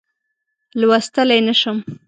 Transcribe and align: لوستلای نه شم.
لوستلای 0.79 1.41
نه 1.47 1.53
شم. 1.61 1.77